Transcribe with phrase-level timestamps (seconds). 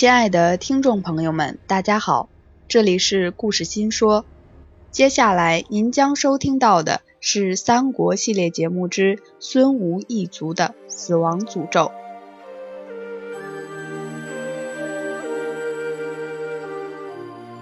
[0.00, 2.30] 亲爱的听众朋友们，大家好，
[2.68, 4.24] 这里是故事新说。
[4.90, 11.92] 接下来您将收听到的是三国系列节目之孙吴一族的死亡诅咒。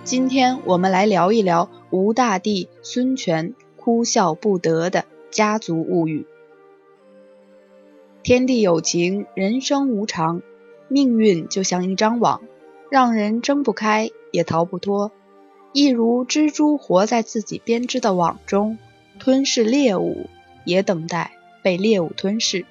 [0.05, 6.25] 今天我们来聊一聊吴大帝孙权哭笑不得的家族物语。
[8.23, 10.41] 天地有情，人生无常，
[10.89, 12.43] 命运就像一张网，
[12.91, 15.13] 让人睁不开也逃不脱。
[15.73, 18.79] 一如蜘蛛活在自己编织的网中，
[19.19, 20.29] 吞噬猎物，
[20.65, 22.65] 也等待被猎物吞噬。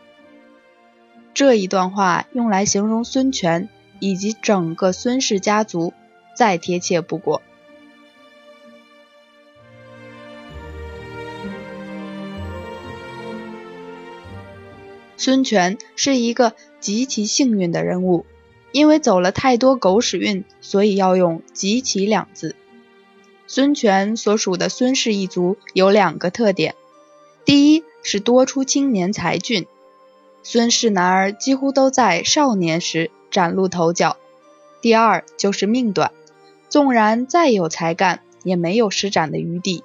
[1.34, 5.93] 这一段话用来形容孙权以及整个孙氏家族，
[6.35, 7.43] 再贴切不过。
[15.28, 18.26] 孙权是一个极其幸运的人物，
[18.72, 22.56] 因为走了太多狗屎运，所以要用“极其”两字。
[23.46, 26.76] 孙权所属的孙氏一族有两个特点：
[27.44, 29.68] 第一是多出青年才俊，
[30.44, 34.16] 孙氏男儿几乎都在少年时崭露头角；
[34.80, 36.14] 第二就是命短，
[36.70, 39.84] 纵然再有才干，也没有施展的余地。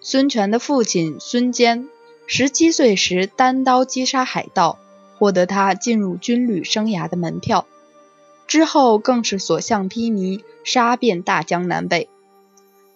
[0.00, 1.90] 孙权的父亲孙坚。
[2.34, 4.78] 十七岁时单刀击杀海盗，
[5.18, 7.66] 获得他进入军旅生涯的门票。
[8.46, 12.08] 之后更是所向披靡，杀遍大江南北。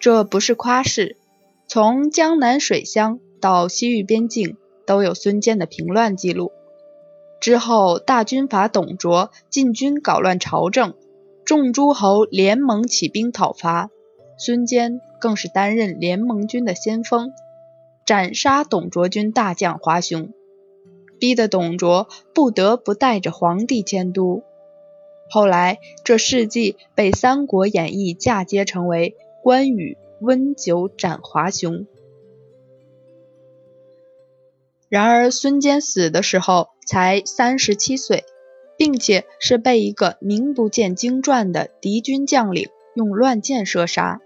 [0.00, 1.18] 这不是夸饰，
[1.66, 6.52] 从江南水乡到西域边境，都有孙坚的平乱记录。
[7.38, 10.94] 之后大军阀董卓进军搞乱朝政，
[11.44, 13.90] 众诸侯联盟起兵讨伐，
[14.38, 17.34] 孙坚更是担任联盟军的先锋。
[18.06, 20.32] 斩杀董卓军大将华雄，
[21.18, 24.44] 逼得董卓不得不带着皇帝迁都。
[25.28, 31.88] 后来这事迹被《三国演义》嫁接成为关羽温酒斩华雄。
[34.88, 38.22] 然而孙坚死的时候才三十七岁，
[38.78, 44.20] 并且是被一个名不见经传的敌军将领用乱箭射杀，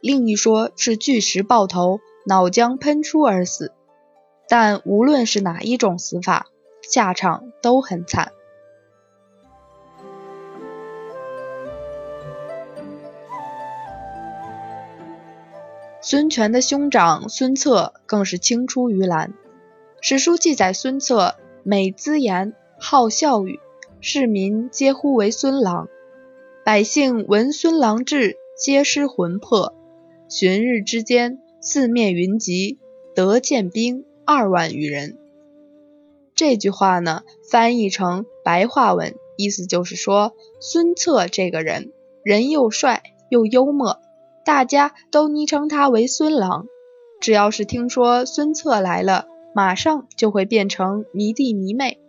[0.00, 2.00] 另一说是巨石爆头。
[2.30, 3.72] 脑浆喷出而死，
[4.48, 6.46] 但无论是哪一种死法，
[6.80, 8.30] 下场都很惨。
[16.00, 19.34] 孙权的兄长孙策更是青出于蓝。
[20.00, 23.58] 史书记载，孙策美姿颜，好笑语，
[24.00, 25.88] 市民皆呼为孙郎。
[26.64, 29.74] 百姓闻孙郎至，皆失魂魄。
[30.28, 31.40] 旬日之间。
[31.62, 32.78] 四面云集，
[33.14, 35.18] 得见兵二万余人。
[36.34, 41.92] 这句话呢，翻译成白话文，意思就是说，孙策这个人，
[42.24, 43.98] 人又帅又幽默，
[44.42, 46.66] 大家都昵称他为孙郎。
[47.20, 52.00] 只要是听说孙策来了，马上就会变成迷弟迷妹，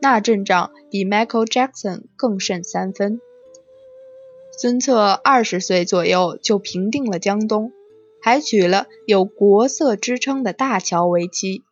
[0.00, 3.20] 那阵仗比 Michael Jackson 更胜三分。
[4.58, 7.72] 孙策二十岁左右就平定了江东。
[8.26, 11.62] 还娶了有国色之称的大乔为妻，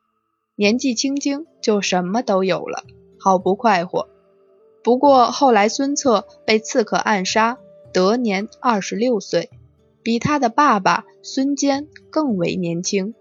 [0.55, 2.85] 年纪轻轻就什么都有了，
[3.19, 4.09] 好不快活。
[4.85, 7.59] 不过后来孙策被刺客暗杀，
[7.93, 9.51] 得年二十六岁，
[10.05, 13.17] 比他的爸爸孙坚更为年轻。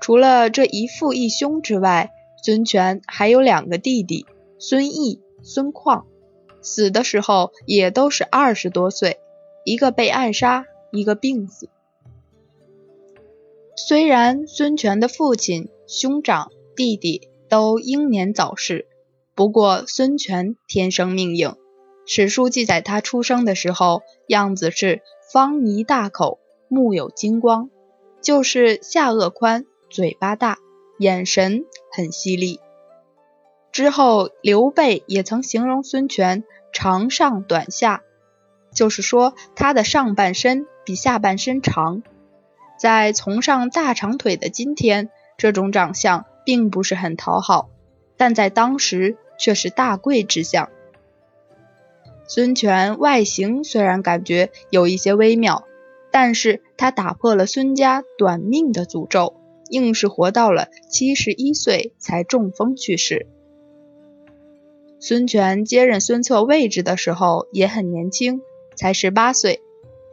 [0.00, 2.10] 除了这一父一兄之外，
[2.42, 4.26] 孙权还有两个弟弟
[4.58, 6.06] 孙毅、孙况，
[6.60, 9.20] 死的时候也都是二十多岁，
[9.64, 10.66] 一个被暗杀。
[10.92, 11.68] 一个病死。
[13.76, 18.86] 虽然孙权的父亲、兄长、弟弟都英年早逝，
[19.34, 21.56] 不过孙权天生命硬。
[22.06, 25.00] 史书记载他出生的时候样子是
[25.32, 27.70] 方猊大口，目有金光，
[28.20, 30.58] 就是下颚宽，嘴巴大，
[30.98, 32.60] 眼神很犀利。
[33.72, 38.02] 之后刘备也曾形容孙权长上短下，
[38.74, 40.66] 就是说他的上半身。
[40.90, 42.02] 比下半身长，
[42.76, 47.70] 在崇尚大长腿的今天，这种长相并不是很讨好，
[48.16, 50.68] 但在当时却是大贵之相。
[52.26, 55.62] 孙权外形虽然感觉有一些微妙，
[56.10, 59.36] 但是他打破了孙家短命的诅咒，
[59.68, 63.28] 硬是活到了七十一岁才中风去世。
[64.98, 68.40] 孙权接任孙策位置的时候也很年轻，
[68.74, 69.60] 才十八岁。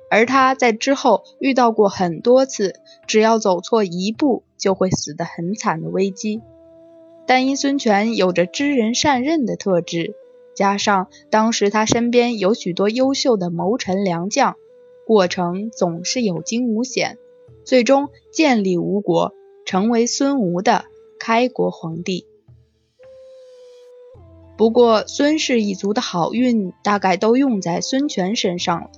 [0.09, 2.75] 而他在之后遇到过很多次，
[3.07, 6.41] 只要走错一步就会死得很惨的危机，
[7.25, 10.15] 但因孙权有着知人善任的特质，
[10.55, 14.55] 加上当时他身边有许多优秀的谋臣良将，
[15.05, 17.17] 过程总是有惊无险，
[17.65, 19.33] 最终建立吴国，
[19.65, 20.85] 成为孙吴的
[21.19, 22.25] 开国皇帝。
[24.57, 28.89] 不过，孙氏一族的好运大概都用在孙权身上了。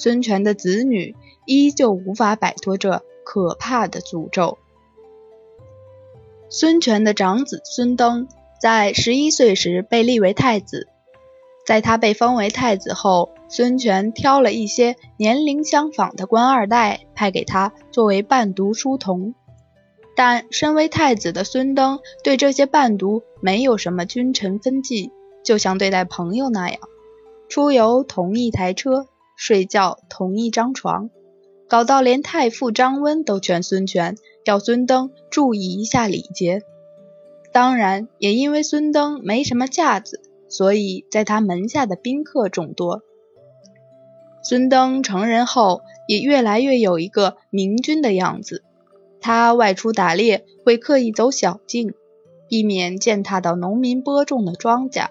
[0.00, 1.14] 孙权的子女
[1.44, 4.56] 依旧无法摆脱这可怕的诅咒。
[6.48, 8.26] 孙权的长子孙登
[8.62, 10.88] 在十一岁时被立为太子，
[11.66, 19.34] 在他被封为太子后，孙权挑了一些年龄相仿的官二代派给他作为伴读书童。
[20.16, 25.12] 但身为太子的孙登对这些伴读没有什么君臣分际，
[25.44, 26.80] 就像对待朋友那样，
[27.50, 29.06] 出游同一台车，
[29.40, 31.08] 睡觉同一张床，
[31.66, 36.60] 搞到连太傅张温都劝孙权要孙登注意一下礼节。
[37.50, 40.20] 当然，也因为孙登没什么架子，
[40.50, 43.00] 所以在他门下的宾客众多。
[44.42, 48.62] 孙登成人后，也越来越有一个明君的样子。
[49.22, 51.94] 他外出打猎会刻意走小径，
[52.46, 55.08] 避免践踏到农民播种的庄稼。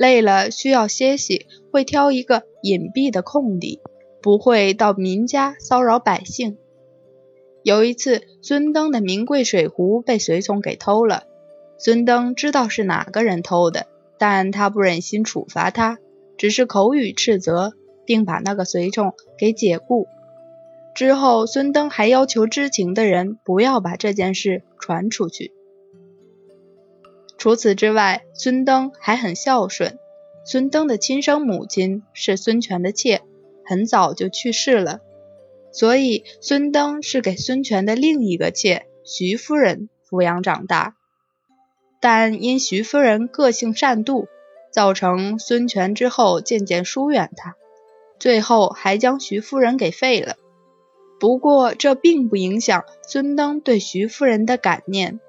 [0.00, 3.82] 累了需要歇息，会挑一个隐蔽的空地，
[4.22, 6.56] 不会到民家骚扰百姓。
[7.62, 11.24] 有一次，孙登的名贵水壶被随从给偷了。
[11.76, 15.98] 孙登知道是哪个人偷的，但他不忍心处罚他，
[16.38, 17.74] 只是口语斥责，
[18.06, 20.08] 并把那个随从给解雇。
[20.94, 25.52] 之后，孙登还要求知情的人不要把这件事传出去。
[27.40, 29.98] 除此之外，孙登还很孝顺。
[30.44, 33.22] 孙登的亲生母亲是孙权的妾，
[33.64, 35.00] 很早就去世了，
[35.72, 40.96] 所以孙登是给孙权的另一个妾徐夫人抚养长大。
[41.98, 44.26] 但因徐夫人个性善妒，
[44.70, 47.56] 造成孙权之后渐渐疏远他，
[48.18, 50.36] 最后还将徐夫人给废了。
[51.18, 55.20] 不过，这并不影响孙登对徐夫人的感念。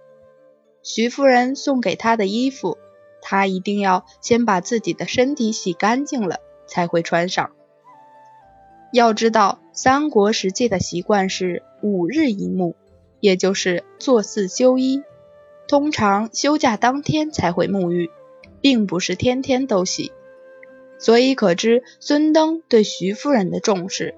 [0.83, 2.77] 徐夫人送给他的衣服，
[3.21, 6.37] 他一定要先把自己的身体洗干净了
[6.67, 7.51] 才会穿上。
[8.91, 12.73] 要知道，三国时期的习惯是五日一沐，
[13.19, 15.03] 也就是坐四休一，
[15.67, 18.09] 通常休假当天才会沐浴，
[18.59, 20.11] 并不是天天都洗。
[20.99, 24.15] 所以可知孙登对徐夫人的重视。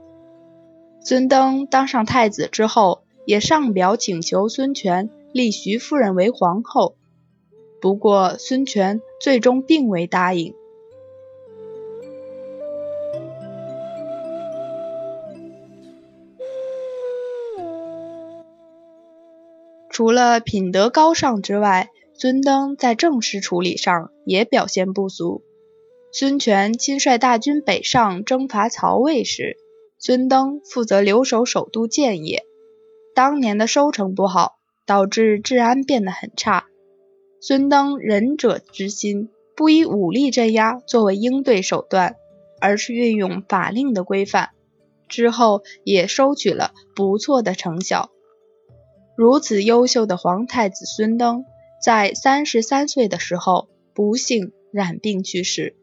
[1.01, 6.95] 孙登当上太子之后，也上表请求孙权立徐夫人为皇后，
[7.81, 10.53] 不过孙权最终并未答应。
[19.89, 25.43] 除了品德高尚之外，孙登在政事处理上也表现不俗。
[26.11, 29.57] 孙权亲率大军北上征伐曹魏时，
[29.99, 32.43] 孙登负责留守首都建业，
[33.15, 34.57] 当年的收成不好，
[34.93, 36.65] 导致治安变得很差。
[37.41, 42.15] 孙登仁者之心，不以武力镇压作为应对手段，
[42.61, 44.51] 而是运用法令的规范，
[45.07, 48.11] 之后也收取了不错的成效。
[49.17, 51.43] 如此优秀的皇太子孙登，
[51.83, 55.75] 在三十三岁的时候不幸染病去世。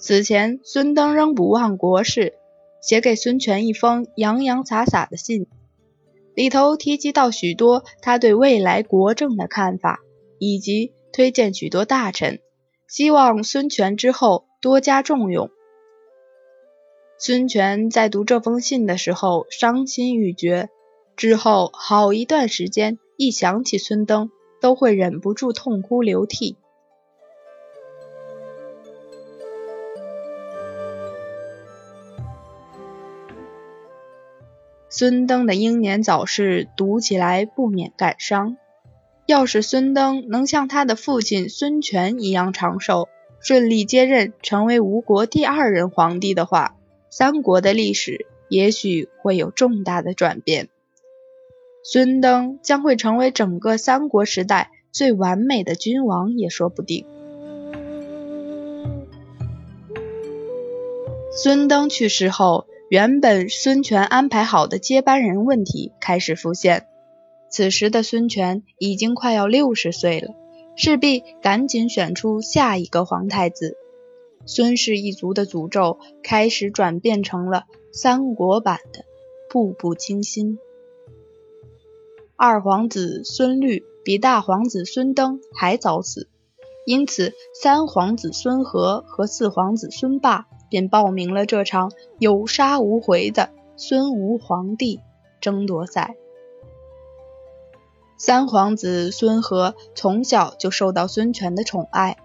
[0.00, 2.34] 此前，孙登仍不忘国事。
[2.80, 5.46] 写给孙权一封洋洋洒洒的信，
[6.34, 10.00] 里头提及到许多他对未来国政的看法，
[10.38, 12.40] 以及推荐许多大臣，
[12.88, 15.50] 希望孙权之后多加重用。
[17.18, 20.70] 孙权在读这封信的时候伤心欲绝，
[21.16, 26.56] 之后好一段时间一想起孙登，都会忍不住痛哭流涕。
[35.02, 38.56] 孙登的英年早逝，读起来不免感伤。
[39.26, 43.08] 要是孙登能像他的父亲孙权一样长寿，
[43.40, 46.76] 顺利接任成为吴国第二任皇帝的话，
[47.10, 50.68] 三国的历史也许会有重大的转变。
[51.82, 57.04] 孙登将会成为整个三国时代最完美的君王也说不定。
[61.32, 62.68] 孙登去世后。
[62.92, 66.88] 原本孙权安排好的接班人问题开始浮现。
[67.48, 70.34] 此时的孙权已经快要六十岁了，
[70.76, 73.78] 势必赶紧选出下一个皇太子。
[74.44, 79.00] 孙氏一族的诅咒开始转变成了三国版的
[79.48, 80.58] 《步步惊心》。
[82.36, 86.28] 二皇子孙律比大皇子孙登还早死，
[86.84, 95.00] 因此三皇子孙和和四皇子孙霸便报名了这场有杀无回的孙吴皇帝
[95.38, 96.16] 争夺赛。
[98.16, 102.16] 三皇子孙和从小就受到孙权的宠爱。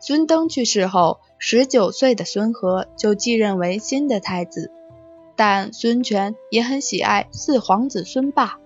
[0.00, 4.70] 孙登去世后，十九岁的孙和就继任为新的太子。
[5.34, 8.58] 但孙权也很喜爱四皇子孙霸，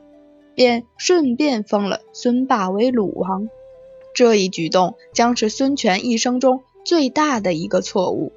[0.56, 3.48] 便顺便封了孙霸为鲁王。
[4.14, 8.32] 这一举动将是孙权一生中最大的一个错误。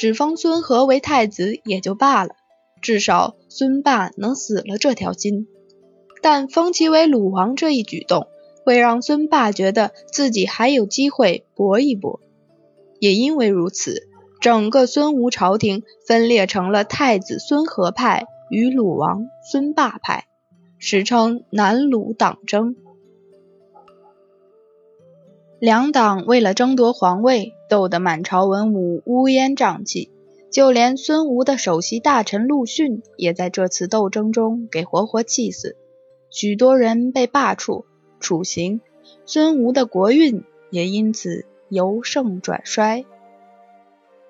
[0.00, 2.30] 只封孙和为太子也就罢了，
[2.80, 5.46] 至少孙霸能死了这条心。
[6.22, 8.26] 但封其为鲁王这一举动，
[8.64, 12.18] 会让孙霸觉得自己还有机会搏一搏。
[12.98, 14.08] 也因为如此，
[14.40, 20.24] 整个孙吴朝廷分裂成了太子孙和派与鲁王孙霸派，
[20.78, 22.74] 史称南鲁党争。
[25.60, 30.10] 两党为了争夺皇位，斗得满朝文武乌烟瘴气，
[30.50, 35.76] 就连孙吴的首席大臣陆逊也在这次斗争中给活活气死，
[36.30, 37.84] 许多人被罢黜、
[38.20, 38.80] 处刑，
[39.26, 43.04] 孙吴的国运也因此由盛转衰。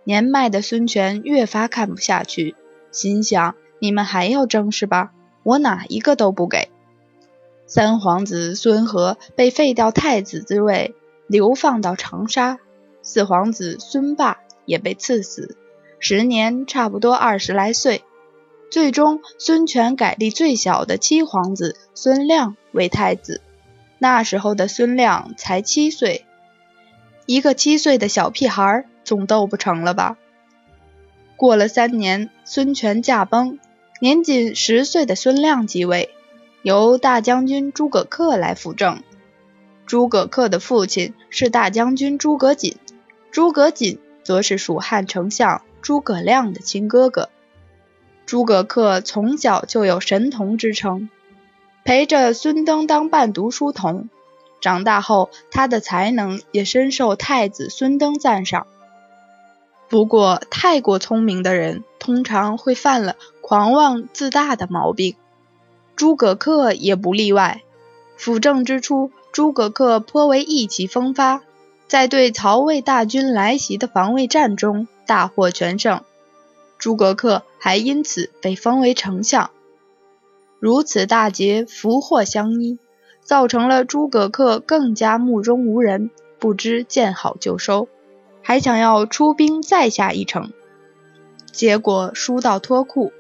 [0.02, 2.56] 年迈的孙权越发看不下去，
[2.90, 5.12] 心想：你们还要争是吧？
[5.44, 6.70] 我哪一个都不给。
[7.66, 10.96] 三皇子孙和被废掉太子之位。
[11.30, 12.58] 流放到长沙，
[13.02, 15.56] 四皇子孙霸也被赐死，
[16.00, 18.02] 时年差不多二十来岁。
[18.68, 23.42] 最终，孙权改立最小的七皇子孙亮为太子。
[24.00, 26.26] 那时候的孙亮才七岁，
[27.26, 30.18] 一个七岁的小屁孩总斗不成了吧？
[31.36, 33.60] 过了三年，孙权驾崩，
[34.00, 36.10] 年仅十岁的孙亮即位，
[36.62, 39.04] 由大将军诸葛恪来辅政。
[39.90, 42.76] 诸葛恪的父亲是大将军诸葛瑾，
[43.32, 47.28] 诸葛瑾则是蜀汉丞相诸葛亮的亲哥哥。
[48.24, 51.10] 诸葛恪从小就有神童之称，
[51.82, 54.08] 陪着孙登当伴读书童。
[54.60, 58.68] 长大后，他的才能也深受太子孙登赞赏。
[59.88, 65.16] 不过，太过聪明的人通常会犯了狂妄自大的毛病，
[65.96, 67.62] 诸葛恪也不例外。
[68.16, 71.42] 辅政之初，诸葛恪颇为意气风发，
[71.86, 76.02] 在对曹魏大军来袭的防卫战中大获全胜。
[76.78, 79.50] 诸葛恪还因此被封为丞相。
[80.58, 82.78] 如此大捷，福祸相依，
[83.22, 87.88] 造成了诸葛恪更加目中无人，不知见好就收，
[88.42, 90.52] 还想要出兵再下一城。
[91.52, 93.12] 结果输到脱裤。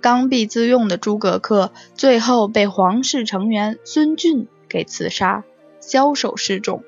[0.00, 4.46] 刚愎自用的诸葛恪，最后被皇室成员孙峻。
[4.68, 5.44] 给刺杀，
[5.80, 6.82] 枭首示众。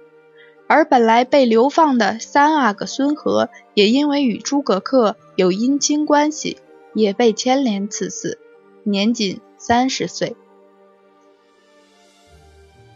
[0.67, 6.59] 而本来被流放的三阿哥孙和，也因为与诸葛恪有姻亲关系，
[6.93, 8.39] 也被牵连赐死，
[8.83, 10.37] 年仅三十岁。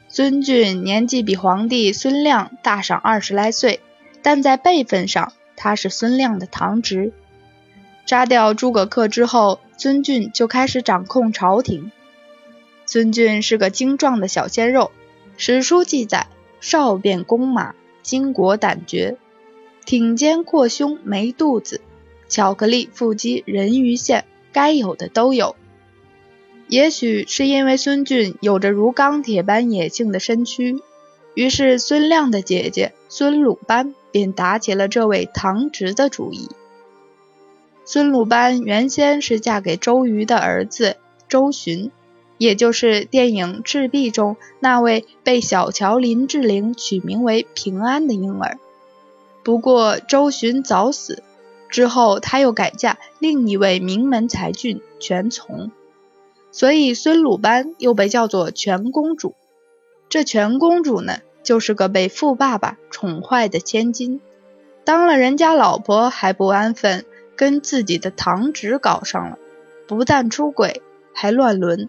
[0.08, 3.80] 孙峻年纪比皇帝孙亮大上二十来岁，
[4.20, 7.12] 但在辈分上，他是孙亮的堂侄。
[8.04, 11.90] 杀掉诸葛恪之后，孙峻就开始掌控朝廷。
[12.92, 14.90] 孙俊是个精壮的小鲜肉，
[15.38, 16.26] 史书记载，
[16.60, 19.16] 少便弓马，筋骨胆绝，
[19.86, 21.80] 挺肩阔胸没肚子，
[22.28, 25.56] 巧克力腹肌人鱼线，该有的都有。
[26.68, 30.76] 也许是因为孙俊有着如钢铁般野性的身躯，
[31.32, 36.50] 于是孙亮的姐姐孙鲁班便打起了这位堂侄的主意。
[37.86, 41.90] 孙鲁班原先是嫁给周瑜的儿子周循。
[42.42, 48.58] 也就是电影《赤壁》中那位被小乔林志玲取名为平安的婴儿。
[49.44, 51.22] 不过周循早死
[51.68, 55.70] 之后，他又改嫁另一位名门才俊全琮，
[56.50, 59.36] 所以孙鲁班又被叫做全公主。
[60.08, 64.20] 这全公主呢，就是个被富爸爸宠坏的千金，
[64.82, 67.04] 当了人家老婆还不安分，
[67.36, 69.38] 跟自己的堂侄搞上了，
[69.86, 70.82] 不但出轨，
[71.14, 71.88] 还乱伦。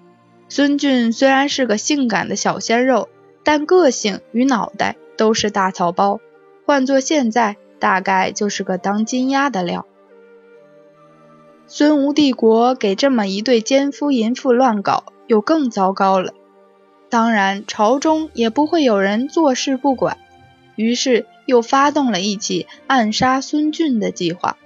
[0.56, 3.10] 孙俊虽然是个性感的小鲜肉，
[3.44, 6.20] 但个性与脑袋都是大草包，
[6.64, 9.88] 换做现在，大概就是个当金鸭的料。
[11.66, 16.36] 孙吴帝国给这么一对奸夫淫妇乱搞，又更糟糕了。
[17.10, 20.20] 当然，朝中也不会有人坐视不管，
[20.76, 24.58] 于是又发动了一起暗杀孙俊的计划。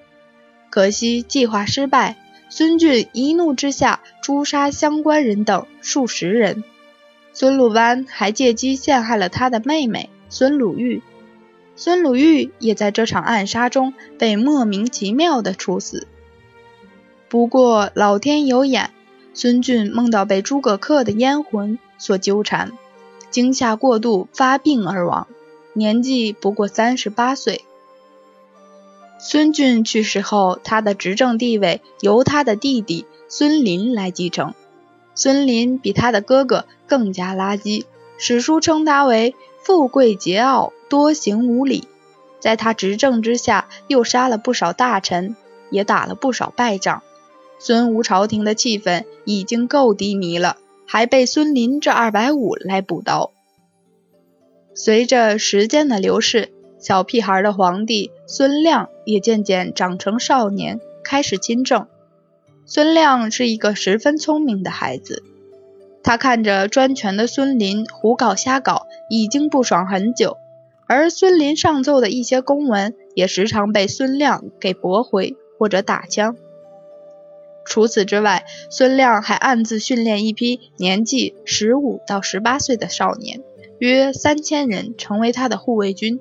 [0.70, 2.18] 可惜计划失败。
[2.50, 6.64] 孙俊一怒之下诛杀相关人等数十人，
[7.34, 11.02] 孙鲁班还借机陷害了他的妹妹孙鲁豫。
[11.76, 16.08] 孙鲁豫也在这场暗杀中被莫名其妙的处死。
[17.30, 18.92] 不过老天有眼，
[19.34, 22.72] 孙俊梦到被诸葛恪的冤魂所纠缠，
[23.30, 25.28] 惊吓过度发病而亡，
[25.74, 27.66] 年纪不过三十八岁。
[29.20, 34.54] 孙俊去世后，他的执政地位由他的弟弟孙林来继承。
[35.16, 37.86] 孙林比他的哥哥更加垃圾，
[38.18, 40.72] 史书称他为富贵桀骜。
[40.90, 41.86] 多行无礼，
[42.40, 45.36] 在他执政之下，又杀了不少大臣，
[45.70, 47.04] 也打了不少败仗。
[47.60, 50.56] 孙吴朝廷的气氛已经够低迷了，
[50.86, 53.34] 还被孙林这二百五来补刀。
[54.76, 61.88] 随着时间的流逝，小屁孩的皇帝孙亮也渐渐长成少年，开始亲政。
[62.66, 65.24] 孙亮是一个十分聪明的孩子，
[66.04, 70.36] 他看着专权的孙林胡搞瞎搞，已经不爽很久。
[70.86, 76.36] 而孙林上奏的一些公文，也时常被孙亮给驳回或者打枪。
[77.66, 83.42] 除此之外，孙亮还暗自训练一批年纪十五到十八岁的少年，
[83.80, 86.20] 约三千人，成为他的护卫军。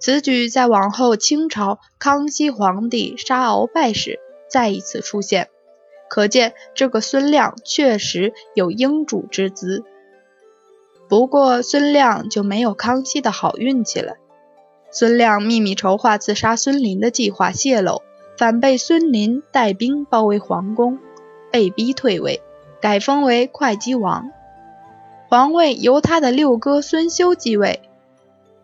[0.00, 5.48] 此举在往后清朝康熙皇帝杀鳌拜时再一次出现，
[6.08, 9.84] 可见这个孙亮确实有英主之姿。
[11.08, 14.14] 不过，孙亮就没有康熙的好运气了。
[14.90, 18.02] 孙亮秘密筹划刺杀孙林的计划泄露，
[18.38, 20.98] 反被孙林带兵包围皇宫，
[21.52, 22.40] 被逼退位，
[22.80, 24.30] 改封为会稽王。
[25.28, 27.82] 皇位由他的六哥孙修继位。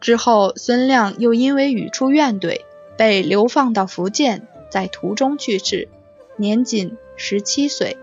[0.06, 2.60] 之后，孙亮又因为语出怨怼，
[2.96, 5.88] 被流放到福建，在途中去世，
[6.36, 7.96] 年仅十七岁。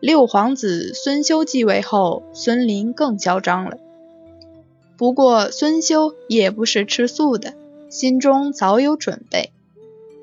[0.00, 3.78] 六皇子孙修继位后，孙林更嚣张了。
[4.96, 7.54] 不过孙修也不是吃素的，
[7.88, 9.52] 心中早有准备。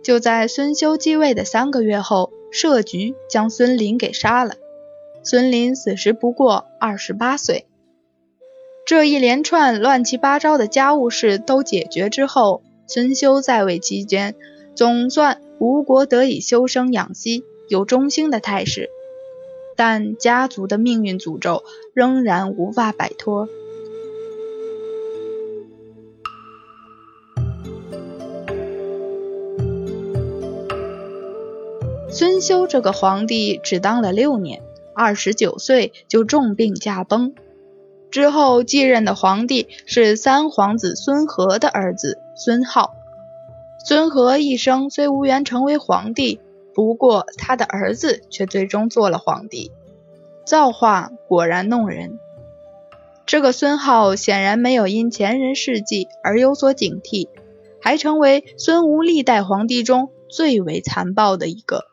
[0.04, 4.56] 就在孙修继位的三个月后，设局将孙林给杀了。
[5.24, 7.68] 孙林此时不过二十八岁。
[8.88, 14.34] 这一连串乱七八糟的家务事都解决之后，孙修在位期间，
[14.76, 18.89] 总算吴国得以休生养息，有中兴的态势。
[19.76, 23.50] 但家族的命运诅咒仍然无法摆脱。
[32.10, 34.62] 孙修这个皇帝只当了六年，
[34.95, 37.36] 二十九岁就重病驾崩。
[38.12, 42.93] 之后继任的皇帝是三皇子孙和的儿子孙浩。
[43.86, 46.39] 孙和一生虽无缘成为皇帝。
[46.74, 49.72] 不过，他的儿子却最终做了皇帝，
[50.46, 52.20] 造化果然弄人。
[53.26, 57.30] 这个孙浩显然没有因前人事迹而有所警惕，
[57.82, 61.86] 还成为孙吴历代皇帝中最为残暴的一个。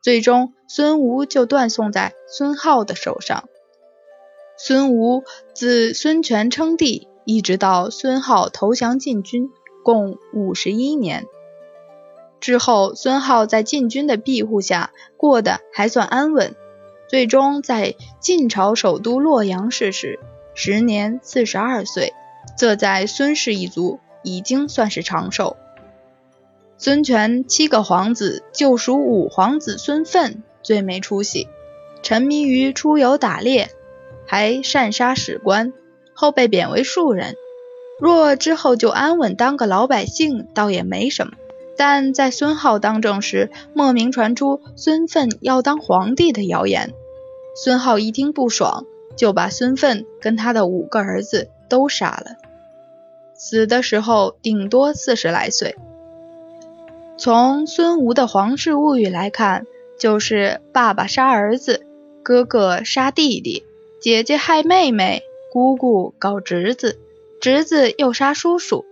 [0.00, 3.48] 最终，孙吴就断送在孙浩的手上。
[4.58, 9.50] 孙吴自孙权称帝，一直到孙浩投降禁军，
[9.84, 11.26] 共五十一年。
[12.40, 16.54] 之后，孙浩在禁军的庇护下过得还算安稳，
[17.08, 20.20] 最终在晋朝首都洛阳逝世，
[20.54, 22.14] 时年四十二岁。
[22.56, 25.56] 这在孙氏一族已经算是长寿。
[26.78, 31.48] 孙权七个皇子，就属五皇子孙奋最没出息，
[32.02, 33.70] 沉迷于出游打猎，
[34.26, 35.72] 还擅杀史官，
[36.14, 37.36] 后被贬为庶人。
[37.98, 41.32] 若之后就安稳当个老百姓，倒也没什么。
[41.78, 46.92] 但在孙浩当政时，莫名传出孙奋要当皇帝的谣言。
[47.54, 48.84] 孙浩一听不爽，
[49.16, 52.36] 就把孙奋跟他的五个儿子都杀了。
[53.34, 55.76] 死的时候顶多四十来岁。
[57.18, 59.66] 从孙吴的皇室物语来看，
[59.98, 61.86] 就是爸爸杀儿子，
[62.22, 63.64] 哥哥杀弟弟，
[63.98, 66.98] 姐姐害妹妹，姑姑搞侄子，
[67.40, 68.84] 侄子又杀叔叔。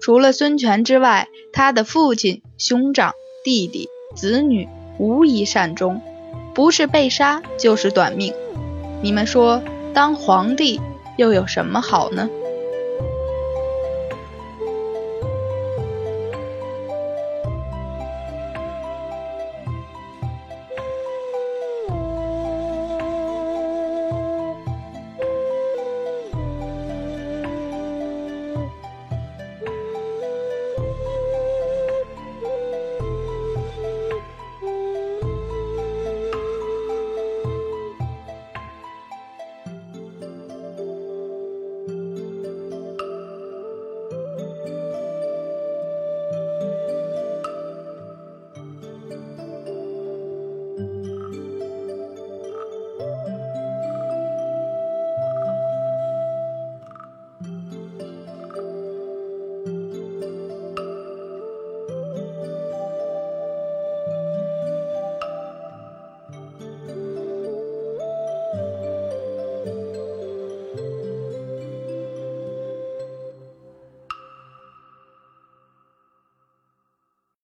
[0.00, 3.12] 除了孙权之外，他的父亲、兄长、
[3.44, 6.02] 弟弟、子女无一善终，
[6.54, 8.34] 不是被杀就是短命。
[9.02, 9.62] 你们说，
[9.94, 10.80] 当皇帝
[11.16, 12.28] 又有什么好呢？